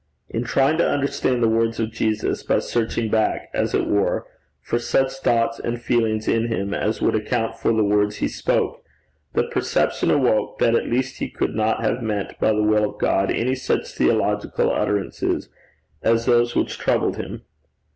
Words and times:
In 0.29 0.43
trying 0.43 0.79
to 0.79 0.89
understand 0.89 1.43
the 1.43 1.47
words 1.47 1.79
of 1.79 1.91
Jesus 1.91 2.41
by 2.41 2.57
searching 2.57 3.11
back, 3.11 3.51
as 3.53 3.75
it 3.75 3.85
were, 3.85 4.25
for 4.59 4.79
such 4.79 5.13
thoughts 5.17 5.59
and 5.59 5.79
feelings 5.79 6.27
in 6.27 6.47
him 6.47 6.73
as 6.73 7.03
would 7.03 7.13
account 7.13 7.59
for 7.59 7.71
the 7.71 7.83
words 7.83 8.15
he 8.15 8.27
spoke, 8.27 8.83
the 9.33 9.43
perception 9.43 10.09
awoke 10.09 10.57
that 10.57 10.73
at 10.73 10.87
least 10.89 11.17
he 11.19 11.29
could 11.29 11.53
not 11.53 11.83
have 11.83 12.01
meant 12.01 12.33
by 12.39 12.51
the 12.51 12.63
will 12.63 12.89
of 12.89 12.97
God 12.99 13.29
any 13.29 13.53
such 13.53 13.89
theological 13.91 14.71
utterances 14.71 15.49
as 16.01 16.25
those 16.25 16.55
which 16.55 16.79
troubled 16.79 17.17
him. 17.17 17.43